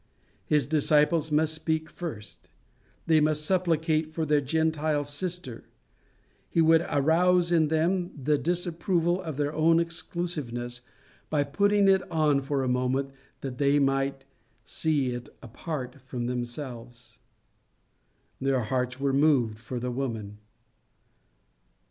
His 0.47 0.65
disciples 0.65 1.31
must 1.31 1.53
speak 1.53 1.87
first. 1.87 2.49
They 3.05 3.19
must 3.19 3.45
supplicate 3.45 4.07
for 4.11 4.25
their 4.25 4.41
Gentile 4.41 5.05
sister. 5.05 5.65
He 6.49 6.59
would 6.59 6.81
arouse 6.89 7.51
in 7.51 7.67
them 7.67 8.09
the 8.17 8.39
disapproval 8.39 9.21
of 9.21 9.37
their 9.37 9.53
own 9.53 9.79
exclusiveness, 9.79 10.81
by 11.29 11.43
putting 11.43 11.87
it 11.87 12.01
on 12.09 12.41
for 12.41 12.63
a 12.63 12.67
moment 12.67 13.11
that 13.41 13.59
they 13.59 13.77
might 13.77 14.25
see 14.65 15.11
it 15.11 15.29
apart 15.43 16.01
from 16.03 16.25
themselves. 16.25 17.19
Their 18.39 18.61
hearts 18.61 18.99
were 18.99 19.13
moved 19.13 19.59
for 19.59 19.79
the 19.79 19.91
woman. 19.91 20.39